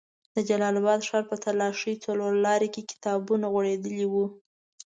[0.35, 4.25] د جلال اباد ښار په تالاشۍ څلور لاري کې کتابونه غوړېدلي وو.